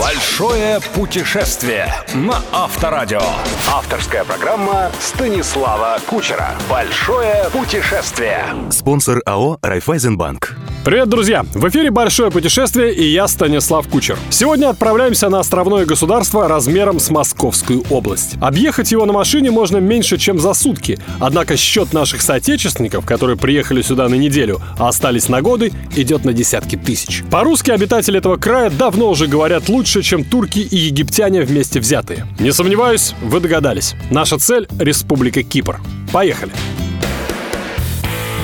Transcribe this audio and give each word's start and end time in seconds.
Большое 0.00 0.80
путешествие 0.94 1.94
на 2.12 2.42
Авторадио. 2.52 3.22
Авторская 3.68 4.24
программа 4.24 4.90
Станислава 4.98 5.98
Кучера. 6.06 6.54
Большое 6.68 7.44
путешествие. 7.52 8.46
Спонсор 8.70 9.22
АО 9.24 9.58
«Райфайзенбанк». 9.62 10.56
Привет, 10.82 11.10
друзья! 11.10 11.44
В 11.52 11.68
эфире 11.68 11.90
«Большое 11.90 12.30
путешествие» 12.30 12.94
и 12.94 13.04
я, 13.04 13.28
Станислав 13.28 13.86
Кучер. 13.86 14.16
Сегодня 14.30 14.70
отправляемся 14.70 15.28
на 15.28 15.40
островное 15.40 15.84
государство 15.84 16.48
размером 16.48 16.98
с 16.98 17.10
Московскую 17.10 17.84
область. 17.90 18.36
Объехать 18.40 18.90
его 18.90 19.04
на 19.04 19.12
машине 19.12 19.50
можно 19.50 19.76
меньше, 19.76 20.16
чем 20.16 20.38
за 20.38 20.54
сутки. 20.54 20.98
Однако 21.18 21.58
счет 21.58 21.92
наших 21.92 22.22
соотечественников, 22.22 23.04
которые 23.04 23.36
приехали 23.36 23.82
сюда 23.82 24.08
на 24.08 24.14
неделю, 24.14 24.62
а 24.78 24.88
остались 24.88 25.28
на 25.28 25.42
годы, 25.42 25.70
идет 25.96 26.24
на 26.24 26.32
десятки 26.32 26.76
тысяч. 26.76 27.24
По-русски 27.30 27.72
обитатели 27.72 28.18
этого 28.18 28.38
края 28.38 28.70
давно 28.70 29.10
уже 29.10 29.26
говорят 29.26 29.59
лучше, 29.68 30.02
чем 30.02 30.24
турки 30.24 30.60
и 30.60 30.76
египтяне 30.76 31.42
вместе 31.42 31.80
взятые. 31.80 32.26
Не 32.38 32.52
сомневаюсь, 32.52 33.14
вы 33.22 33.40
догадались. 33.40 33.94
Наша 34.10 34.38
цель— 34.38 34.68
Республика 34.78 35.42
Кипр. 35.42 35.80
Поехали! 36.12 36.52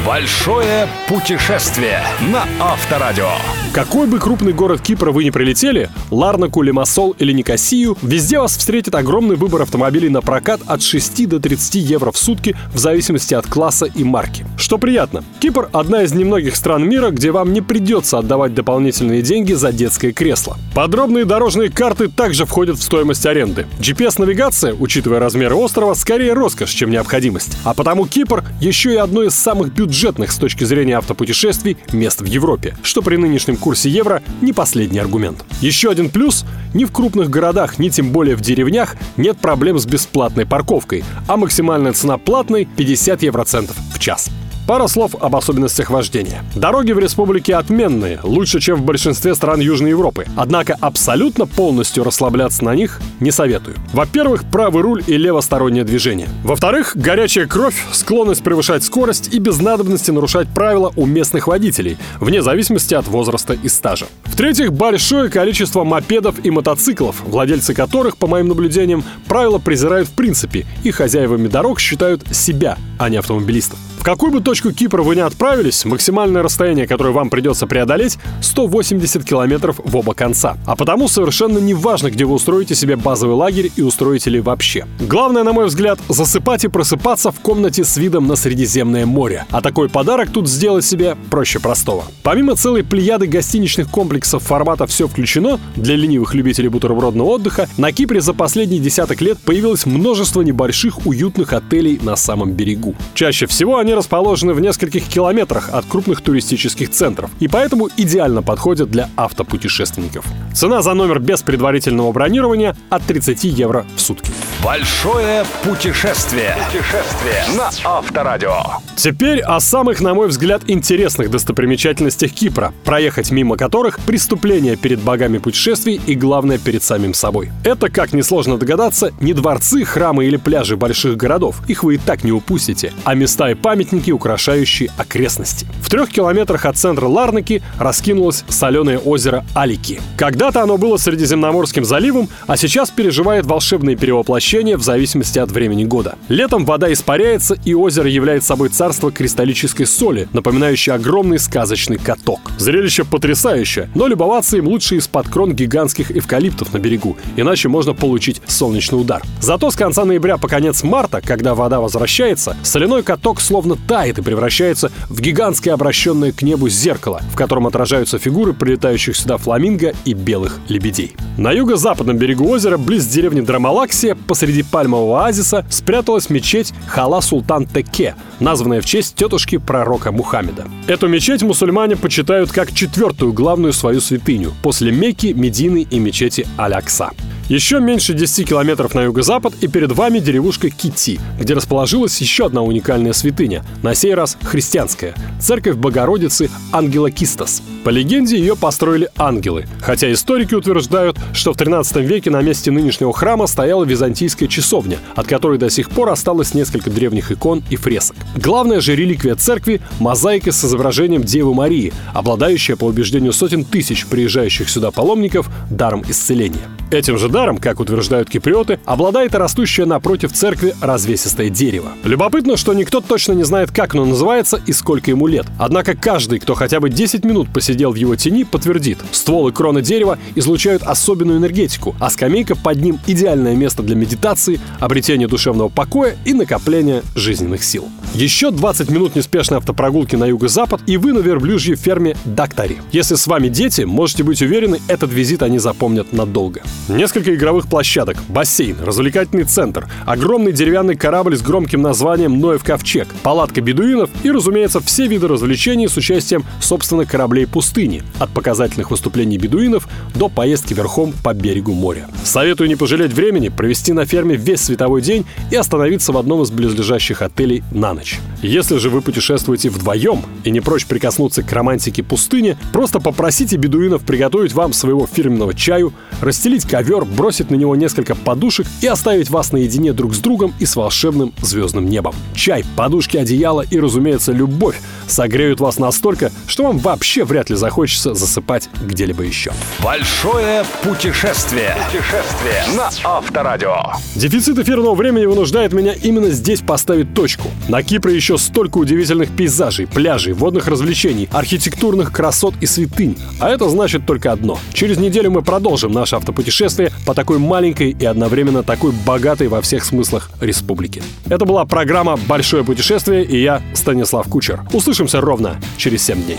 Большое 0.06 0.88
путешествие 1.08 2.00
на 2.20 2.46
Авторадио. 2.60 3.30
Какой 3.72 4.06
бы 4.06 4.18
крупный 4.18 4.52
город 4.52 4.80
Кипра 4.80 5.12
вы 5.12 5.24
ни 5.24 5.30
прилетели, 5.30 5.90
Ларнаку, 6.10 6.62
Лимассол 6.62 7.14
или 7.18 7.32
Никосию, 7.32 7.96
везде 8.00 8.38
вас 8.38 8.56
встретит 8.56 8.94
огромный 8.94 9.36
выбор 9.36 9.62
автомобилей 9.62 10.08
на 10.08 10.22
прокат 10.22 10.60
от 10.66 10.82
6 10.82 11.28
до 11.28 11.40
30 11.40 11.74
евро 11.74 12.10
в 12.10 12.16
сутки 12.16 12.56
в 12.72 12.78
зависимости 12.78 13.34
от 13.34 13.46
класса 13.46 13.84
и 13.84 14.02
марки. 14.02 14.46
Что 14.56 14.78
приятно, 14.78 15.24
Кипр– 15.40 15.68
одна 15.72 16.02
из 16.02 16.12
немногих 16.12 16.56
стран 16.56 16.88
мира, 16.88 17.10
где 17.10 17.30
вам 17.30 17.52
не 17.52 17.60
придется 17.60 18.18
отдавать 18.18 18.54
дополнительные 18.54 19.20
деньги 19.20 19.52
за 19.52 19.72
детское 19.72 20.12
кресло. 20.12 20.56
Подробные 20.74 21.26
дорожные 21.26 21.70
карты 21.70 22.08
также 22.08 22.46
входят 22.46 22.78
в 22.78 22.82
стоимость 22.82 23.26
аренды. 23.26 23.66
GPS-навигация, 23.78 24.74
учитывая 24.74 25.20
размеры 25.20 25.54
острова, 25.54 25.92
скорее 25.94 26.32
роскошь, 26.32 26.70
чем 26.70 26.90
необходимость. 26.90 27.58
А 27.64 27.74
потому 27.74 28.06
Кипр 28.06 28.42
еще 28.60 28.94
и 28.94 28.96
одно 28.96 29.22
из 29.22 29.34
самых 29.34 29.74
бюджетных 29.74 30.32
с 30.32 30.36
точки 30.36 30.64
зрения 30.64 30.96
автопутешествий 30.96 31.76
мест 31.92 32.22
в 32.22 32.26
Европе, 32.26 32.76
что 32.82 33.02
при 33.02 33.16
нынешнем 33.16 33.55
курсе 33.56 33.90
евро 33.90 34.22
не 34.40 34.52
последний 34.52 34.98
аргумент. 34.98 35.44
Еще 35.60 35.90
один 35.90 36.10
плюс– 36.10 36.44
ни 36.74 36.84
в 36.84 36.92
крупных 36.92 37.30
городах, 37.30 37.78
ни 37.78 37.88
тем 37.88 38.10
более 38.10 38.36
в 38.36 38.42
деревнях 38.42 38.96
нет 39.16 39.38
проблем 39.38 39.78
с 39.78 39.86
бесплатной 39.86 40.44
парковкой, 40.44 41.04
а 41.26 41.36
максимальная 41.36 41.94
цена 41.94 42.18
платной– 42.18 42.68
50 42.76 43.22
евроцентов 43.22 43.76
в 43.94 43.98
час. 43.98 44.30
Пара 44.66 44.88
слов 44.88 45.14
об 45.20 45.36
особенностях 45.36 45.90
вождения. 45.90 46.42
Дороги 46.56 46.90
в 46.90 46.98
республике 46.98 47.54
отменные, 47.54 48.18
лучше, 48.24 48.58
чем 48.58 48.76
в 48.76 48.84
большинстве 48.84 49.36
стран 49.36 49.60
Южной 49.60 49.90
Европы. 49.90 50.26
Однако 50.36 50.76
абсолютно 50.80 51.46
полностью 51.46 52.02
расслабляться 52.02 52.64
на 52.64 52.74
них 52.74 53.00
не 53.20 53.30
советую. 53.30 53.76
Во-первых, 53.92 54.42
правый 54.50 54.82
руль 54.82 55.04
и 55.06 55.16
левостороннее 55.16 55.84
движение. 55.84 56.28
Во-вторых, 56.42 56.96
горячая 56.96 57.46
кровь, 57.46 57.76
склонность 57.92 58.42
превышать 58.42 58.82
скорость 58.82 59.32
и 59.32 59.38
без 59.38 59.60
надобности 59.60 60.10
нарушать 60.10 60.48
правила 60.48 60.92
у 60.96 61.06
местных 61.06 61.46
водителей, 61.46 61.96
вне 62.18 62.42
зависимости 62.42 62.94
от 62.94 63.06
возраста 63.06 63.52
и 63.52 63.68
стажа. 63.68 64.06
В-третьих, 64.24 64.72
большое 64.72 65.30
количество 65.30 65.84
мопедов 65.84 66.44
и 66.44 66.50
мотоциклов, 66.50 67.22
владельцы 67.24 67.72
которых, 67.72 68.16
по 68.16 68.26
моим 68.26 68.48
наблюдениям, 68.48 69.04
правила 69.28 69.58
презирают 69.58 70.08
в 70.08 70.12
принципе, 70.12 70.66
и 70.82 70.90
хозяевами 70.90 71.46
дорог 71.46 71.78
считают 71.78 72.24
себя, 72.32 72.76
а 72.98 73.08
не 73.08 73.16
автомобилистов 73.16 73.78
какую 74.06 74.30
бы 74.30 74.40
точку 74.40 74.70
Кипра 74.70 75.02
вы 75.02 75.16
не 75.16 75.20
отправились, 75.22 75.84
максимальное 75.84 76.40
расстояние, 76.40 76.86
которое 76.86 77.10
вам 77.10 77.28
придется 77.28 77.66
преодолеть, 77.66 78.18
180 78.40 79.24
километров 79.24 79.80
в 79.82 79.96
оба 79.96 80.14
конца. 80.14 80.56
А 80.64 80.76
потому 80.76 81.08
совершенно 81.08 81.58
не 81.58 81.74
важно, 81.74 82.12
где 82.12 82.24
вы 82.24 82.34
устроите 82.34 82.76
себе 82.76 82.94
базовый 82.94 83.34
лагерь 83.34 83.72
и 83.74 83.82
устроите 83.82 84.30
ли 84.30 84.40
вообще. 84.40 84.86
Главное, 85.00 85.42
на 85.42 85.52
мой 85.52 85.66
взгляд, 85.66 85.98
засыпать 86.08 86.64
и 86.64 86.68
просыпаться 86.68 87.32
в 87.32 87.40
комнате 87.40 87.82
с 87.82 87.96
видом 87.96 88.28
на 88.28 88.36
Средиземное 88.36 89.06
море. 89.06 89.44
А 89.50 89.60
такой 89.60 89.88
подарок 89.88 90.30
тут 90.30 90.48
сделать 90.48 90.84
себе 90.84 91.16
проще 91.28 91.58
простого. 91.58 92.04
Помимо 92.22 92.54
целой 92.54 92.84
плеяды 92.84 93.26
гостиничных 93.26 93.90
комплексов 93.90 94.44
формата 94.44 94.86
«все 94.86 95.08
включено» 95.08 95.58
для 95.74 95.96
ленивых 95.96 96.32
любителей 96.32 96.68
бутербродного 96.68 97.30
отдыха, 97.30 97.68
на 97.76 97.90
Кипре 97.90 98.20
за 98.20 98.34
последние 98.34 98.78
десяток 98.78 99.20
лет 99.20 99.38
появилось 99.40 99.84
множество 99.84 100.42
небольших 100.42 101.08
уютных 101.08 101.52
отелей 101.52 101.98
на 102.00 102.14
самом 102.14 102.52
берегу. 102.52 102.94
Чаще 103.12 103.46
всего 103.46 103.78
они 103.78 103.95
расположены 103.96 104.54
в 104.54 104.60
нескольких 104.60 105.04
километрах 105.08 105.70
от 105.72 105.84
крупных 105.86 106.20
туристических 106.20 106.90
центров 106.90 107.30
и 107.40 107.48
поэтому 107.48 107.88
идеально 107.96 108.42
подходят 108.42 108.90
для 108.90 109.10
автопутешественников. 109.16 110.24
Цена 110.54 110.82
за 110.82 110.94
номер 110.94 111.18
без 111.18 111.42
предварительного 111.42 112.12
бронирования 112.12 112.76
от 112.90 113.02
30 113.04 113.44
евро 113.44 113.84
в 113.96 114.00
сутки. 114.00 114.30
Большое 114.64 115.44
путешествие. 115.62 116.56
Путешествие 116.66 117.44
на 117.56 117.70
Авторадио. 117.84 118.62
Теперь 118.96 119.40
о 119.40 119.60
самых, 119.60 120.00
на 120.00 120.14
мой 120.14 120.28
взгляд, 120.28 120.62
интересных 120.66 121.30
достопримечательностях 121.30 122.32
Кипра, 122.32 122.72
проехать 122.84 123.30
мимо 123.30 123.56
которых 123.56 124.00
преступление 124.00 124.76
перед 124.76 125.00
богами 125.00 125.38
путешествий 125.38 126.00
и, 126.06 126.14
главное, 126.14 126.58
перед 126.58 126.82
самим 126.82 127.14
собой. 127.14 127.50
Это, 127.64 127.90
как 127.90 128.12
несложно 128.12 128.58
догадаться, 128.58 129.12
не 129.20 129.34
дворцы, 129.34 129.84
храмы 129.84 130.24
или 130.24 130.36
пляжи 130.36 130.76
больших 130.76 131.16
городов, 131.16 131.60
их 131.68 131.84
вы 131.84 131.96
и 131.96 131.98
так 131.98 132.24
не 132.24 132.32
упустите, 132.32 132.92
а 133.04 133.14
места 133.14 133.50
и 133.50 133.54
памятники, 133.54 133.85
украшающие 133.92 134.90
окрестности. 134.96 135.66
В 135.82 135.90
трех 135.90 136.10
километрах 136.10 136.64
от 136.64 136.76
центра 136.76 137.06
Ларнаки 137.06 137.62
раскинулось 137.78 138.44
соленое 138.48 138.98
озеро 138.98 139.44
Алики. 139.54 140.00
Когда-то 140.16 140.62
оно 140.62 140.78
было 140.78 140.96
Средиземноморским 140.96 141.84
заливом, 141.84 142.28
а 142.46 142.56
сейчас 142.56 142.90
переживает 142.90 143.46
волшебные 143.46 143.96
перевоплощения 143.96 144.76
в 144.76 144.82
зависимости 144.82 145.38
от 145.38 145.50
времени 145.50 145.84
года. 145.84 146.16
Летом 146.28 146.64
вода 146.64 146.92
испаряется, 146.92 147.56
и 147.64 147.74
озеро 147.74 148.08
является 148.08 148.48
собой 148.48 148.70
царство 148.70 149.12
кристаллической 149.12 149.86
соли, 149.86 150.28
напоминающее 150.32 150.94
огромный 150.94 151.38
сказочный 151.38 151.98
каток. 151.98 152.40
Зрелище 152.58 153.04
потрясающее, 153.04 153.88
но 153.94 154.06
любоваться 154.06 154.56
им 154.56 154.66
лучше 154.66 154.96
из-под 154.96 155.28
крон 155.28 155.54
гигантских 155.54 156.10
эвкалиптов 156.10 156.72
на 156.72 156.78
берегу, 156.78 157.16
иначе 157.36 157.68
можно 157.68 157.94
получить 157.94 158.42
солнечный 158.46 159.00
удар. 159.00 159.22
Зато 159.40 159.70
с 159.70 159.76
конца 159.76 160.04
ноября 160.04 160.36
по 160.38 160.48
конец 160.48 160.82
марта, 160.82 161.20
когда 161.20 161.54
вода 161.54 161.80
возвращается, 161.80 162.56
соляной 162.62 163.02
каток 163.02 163.40
словно 163.40 163.75
тает 163.76 164.18
и 164.18 164.22
превращается 164.22 164.90
в 165.08 165.20
гигантское 165.20 165.74
обращенное 165.74 166.32
к 166.32 166.42
небу 166.42 166.68
зеркало, 166.68 167.20
в 167.32 167.36
котором 167.36 167.66
отражаются 167.66 168.18
фигуры 168.18 168.52
прилетающих 168.52 169.16
сюда 169.16 169.36
фламинго 169.36 169.94
и 170.04 170.14
белых 170.14 170.58
лебедей. 170.68 171.16
На 171.36 171.52
юго-западном 171.52 172.16
берегу 172.16 172.48
озера, 172.48 172.78
близ 172.78 173.06
деревни 173.06 173.40
Драмалаксия, 173.40 174.16
посреди 174.26 174.62
пальмового 174.62 175.24
оазиса, 175.24 175.66
спряталась 175.70 176.30
мечеть 176.30 176.72
Хала 176.86 177.20
Султан 177.20 177.66
Теке, 177.66 178.14
названная 178.40 178.80
в 178.80 178.86
честь 178.86 179.14
тетушки 179.16 179.58
пророка 179.58 180.12
Мухаммеда. 180.12 180.66
Эту 180.86 181.08
мечеть 181.08 181.42
мусульмане 181.42 181.96
почитают 181.96 182.52
как 182.52 182.72
четвертую 182.72 183.32
главную 183.32 183.72
свою 183.72 184.00
святыню 184.00 184.52
после 184.62 184.92
Мекки, 184.92 185.28
Медины 185.28 185.86
и 185.90 185.98
мечети 185.98 186.46
Аль-Акса. 186.58 187.10
Еще 187.48 187.78
меньше 187.78 188.12
10 188.12 188.48
километров 188.48 188.92
на 188.94 189.04
юго-запад 189.04 189.54
и 189.60 189.68
перед 189.68 189.92
вами 189.92 190.18
деревушка 190.18 190.68
Кити, 190.68 191.20
где 191.38 191.54
расположилась 191.54 192.20
еще 192.20 192.46
одна 192.46 192.62
уникальная 192.62 193.12
святыня, 193.12 193.64
на 193.84 193.94
сей 193.94 194.14
раз 194.14 194.36
христианская– 194.42 195.14
церковь 195.40 195.76
Богородицы 195.76 196.50
Ангела 196.72 197.08
Кистас. 197.08 197.62
По 197.84 197.90
легенде 197.90 198.36
ее 198.36 198.56
построили 198.56 199.10
ангелы, 199.16 199.66
хотя 199.80 200.12
историки 200.12 200.54
утверждают, 200.54 201.18
что 201.32 201.52
в 201.52 201.56
13 201.56 201.98
веке 201.98 202.30
на 202.30 202.42
месте 202.42 202.72
нынешнего 202.72 203.12
храма 203.12 203.46
стояла 203.46 203.84
византийская 203.84 204.48
часовня, 204.48 204.98
от 205.14 205.28
которой 205.28 205.56
до 205.56 205.70
сих 205.70 205.90
пор 205.90 206.08
осталось 206.08 206.52
несколько 206.52 206.90
древних 206.90 207.30
икон 207.30 207.62
и 207.70 207.76
фресок. 207.76 208.16
Главная 208.34 208.80
же 208.80 208.96
реликвия 208.96 209.36
церкви– 209.36 209.80
мозаика 210.00 210.50
с 210.50 210.64
изображением 210.64 211.22
Девы 211.22 211.54
Марии, 211.54 211.92
обладающая, 212.12 212.74
по 212.74 212.86
убеждению 212.86 213.32
сотен 213.32 213.64
тысяч 213.64 214.04
приезжающих 214.06 214.68
сюда 214.68 214.90
паломников, 214.90 215.48
даром 215.70 216.02
исцеления. 216.08 216.68
Этим 216.90 217.18
же 217.18 217.28
даром, 217.28 217.58
как 217.58 217.80
утверждают 217.80 218.30
киприоты, 218.30 218.78
обладает 218.84 219.34
растущее 219.34 219.86
напротив 219.86 220.32
церкви 220.32 220.74
развесистое 220.80 221.50
дерево. 221.50 221.92
Любопытно, 222.04 222.56
что 222.56 222.74
никто 222.74 223.00
точно 223.00 223.32
не 223.32 223.42
знает, 223.42 223.72
как 223.72 223.94
оно 223.94 224.04
называется 224.04 224.60
и 224.66 224.72
сколько 224.72 225.10
ему 225.10 225.26
лет. 225.26 225.46
Однако 225.58 225.96
каждый, 225.96 226.38
кто 226.38 226.54
хотя 226.54 226.78
бы 226.78 226.88
10 226.88 227.24
минут 227.24 227.48
посидел 227.52 227.90
в 227.90 227.96
его 227.96 228.14
тени, 228.14 228.44
подтвердит, 228.44 228.98
ствол 229.10 229.48
и 229.48 229.52
крона 229.52 229.82
дерева 229.82 230.18
излучают 230.36 230.84
особенную 230.84 231.38
энергетику, 231.38 231.96
а 231.98 232.08
скамейка 232.08 232.54
под 232.54 232.80
ним 232.80 233.00
идеальное 233.06 233.56
место 233.56 233.82
для 233.82 233.96
медитации, 233.96 234.60
обретения 234.78 235.26
душевного 235.26 235.68
покоя 235.68 236.16
и 236.24 236.34
накопления 236.34 237.02
жизненных 237.16 237.64
сил. 237.64 237.88
Еще 238.14 238.52
20 238.52 238.90
минут 238.90 239.16
неспешной 239.16 239.58
автопрогулки 239.58 240.14
на 240.14 240.26
юго-запад, 240.26 240.80
и 240.86 240.96
вы 240.96 241.12
на 241.12 241.18
верблюжьей 241.18 241.76
ферме 241.76 242.16
Дактари. 242.24 242.78
Если 242.92 243.16
с 243.16 243.26
вами 243.26 243.48
дети, 243.48 243.82
можете 243.82 244.22
быть 244.22 244.40
уверены, 244.40 244.80
этот 244.86 245.12
визит 245.12 245.42
они 245.42 245.58
запомнят 245.58 246.12
надолго. 246.12 246.62
Несколько 246.88 247.34
игровых 247.34 247.66
площадок, 247.66 248.16
бассейн, 248.28 248.76
развлекательный 248.80 249.44
центр, 249.44 249.88
огромный 250.04 250.52
деревянный 250.52 250.94
корабль 250.94 251.36
с 251.36 251.42
громким 251.42 251.82
названием 251.82 252.38
«Ноев 252.38 252.62
ковчег», 252.62 253.08
палатка 253.24 253.60
бедуинов 253.60 254.08
и, 254.22 254.30
разумеется, 254.30 254.80
все 254.80 255.08
виды 255.08 255.26
развлечений 255.26 255.88
с 255.88 255.96
участием 255.96 256.44
собственных 256.60 257.10
кораблей 257.10 257.46
пустыни, 257.46 258.04
от 258.20 258.30
показательных 258.30 258.92
выступлений 258.92 259.36
бедуинов 259.36 259.88
до 260.14 260.28
поездки 260.28 260.74
верхом 260.74 261.12
по 261.24 261.34
берегу 261.34 261.72
моря. 261.72 262.08
Советую 262.22 262.68
не 262.68 262.76
пожалеть 262.76 263.12
времени, 263.12 263.48
провести 263.48 263.92
на 263.92 264.06
ферме 264.06 264.36
весь 264.36 264.60
световой 264.60 265.02
день 265.02 265.26
и 265.50 265.56
остановиться 265.56 266.12
в 266.12 266.18
одном 266.18 266.42
из 266.42 266.50
близлежащих 266.50 267.20
отелей 267.20 267.64
на 267.72 267.94
ночь. 267.94 268.20
Если 268.42 268.76
же 268.76 268.90
вы 268.90 269.00
путешествуете 269.00 269.70
вдвоем 269.70 270.22
и 270.44 270.50
не 270.50 270.60
прочь 270.60 270.86
прикоснуться 270.86 271.42
к 271.42 271.52
романтике 271.52 272.02
пустыни, 272.02 272.56
просто 272.72 273.00
попросите 273.00 273.56
бедуинов 273.56 274.02
приготовить 274.02 274.52
вам 274.52 274.72
своего 274.72 275.06
фирменного 275.06 275.54
чаю, 275.54 275.92
расстелить 276.20 276.65
ковер, 276.66 277.04
бросить 277.04 277.50
на 277.50 277.54
него 277.54 277.76
несколько 277.76 278.14
подушек 278.14 278.66
и 278.80 278.86
оставить 278.86 279.30
вас 279.30 279.52
наедине 279.52 279.92
друг 279.92 280.14
с 280.14 280.18
другом 280.18 280.54
и 280.58 280.66
с 280.66 280.76
волшебным 280.76 281.32
звездным 281.40 281.86
небом. 281.86 282.14
Чай, 282.34 282.64
подушки, 282.76 283.16
одеяло 283.16 283.62
и, 283.62 283.78
разумеется, 283.78 284.32
любовь 284.32 284.80
согреют 285.06 285.60
вас 285.60 285.78
настолько, 285.78 286.32
что 286.46 286.64
вам 286.64 286.78
вообще 286.78 287.24
вряд 287.24 287.50
ли 287.50 287.56
захочется 287.56 288.14
засыпать 288.14 288.68
где-либо 288.82 289.22
еще. 289.22 289.52
Большое 289.82 290.64
путешествие. 290.82 291.76
Путешествие 291.86 292.64
на 292.76 292.90
Авторадио. 293.04 293.76
Дефицит 294.14 294.58
эфирного 294.58 294.94
времени 294.94 295.26
вынуждает 295.26 295.72
меня 295.72 295.92
именно 295.92 296.30
здесь 296.30 296.60
поставить 296.60 297.14
точку. 297.14 297.48
На 297.68 297.82
Кипре 297.82 298.16
еще 298.16 298.38
столько 298.38 298.78
удивительных 298.78 299.30
пейзажей, 299.30 299.86
пляжей, 299.86 300.32
водных 300.32 300.66
развлечений, 300.66 301.28
архитектурных 301.32 302.12
красот 302.12 302.54
и 302.60 302.66
святынь. 302.66 303.16
А 303.38 303.50
это 303.50 303.68
значит 303.68 304.06
только 304.06 304.32
одно. 304.32 304.58
Через 304.72 304.98
неделю 304.98 305.30
мы 305.30 305.42
продолжим 305.42 305.92
наше 305.92 306.16
автопутешествие 306.16 306.55
по 307.04 307.14
такой 307.14 307.38
маленькой 307.38 307.90
и 307.90 308.04
одновременно 308.04 308.62
такой 308.62 308.92
богатой 308.92 309.48
во 309.48 309.60
всех 309.60 309.84
смыслах 309.84 310.30
республике. 310.40 311.02
Это 311.28 311.44
была 311.44 311.64
программа 311.64 312.16
«Большое 312.16 312.64
путешествие» 312.64 313.24
и 313.24 313.42
я, 313.42 313.62
Станислав 313.74 314.26
Кучер. 314.28 314.62
Услышимся 314.72 315.20
ровно 315.20 315.60
через 315.76 316.02
7 316.04 316.22
дней. 316.22 316.38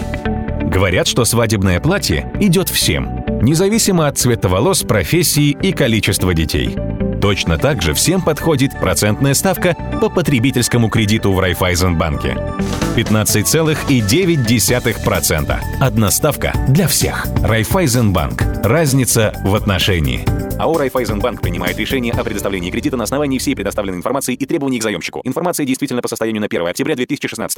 Говорят, 0.64 1.08
что 1.08 1.24
свадебное 1.24 1.80
платье 1.80 2.32
идет 2.40 2.70
всем, 2.70 3.24
независимо 3.42 4.08
от 4.08 4.18
цвета 4.18 4.50
волос, 4.50 4.84
профессии 4.84 5.58
и 5.62 5.72
количества 5.72 6.34
детей. 6.34 6.76
Точно 7.28 7.58
так 7.58 7.82
же 7.82 7.94
всем 7.94 8.22
подходит 8.22 8.80
процентная 8.80 9.34
ставка 9.34 9.76
по 10.00 10.10
потребительскому 10.10 10.90
кредиту 10.90 11.34
в 11.34 11.42
Райфайзенбанке. 11.42 12.38
15,9%. 12.96 15.60
Одна 15.82 16.10
ставка 16.10 16.54
для 16.70 16.88
всех. 16.88 17.28
Райфайзенбанк. 17.44 18.44
Разница 18.64 19.34
в 19.44 19.56
отношении. 19.56 20.24
АО 20.58 20.78
«Райфайзенбанк» 20.78 21.42
принимает 21.42 21.78
решение 21.78 22.14
о 22.14 22.24
предоставлении 22.24 22.72
кредита 22.72 22.96
на 22.96 23.04
основании 23.04 23.40
всей 23.40 23.56
предоставленной 23.56 23.98
информации 23.98 24.34
и 24.34 24.46
требований 24.46 24.80
к 24.80 24.84
заемщику. 24.84 25.20
Информация 25.26 25.66
действительно 25.66 26.02
по 26.02 26.08
состоянию 26.08 26.40
на 26.40 26.46
1 26.46 26.66
октября 26.66 26.96
2016 26.96 27.58